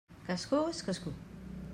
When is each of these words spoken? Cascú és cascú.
Cascú 0.29 0.61
és 0.71 0.81
cascú. 0.87 1.13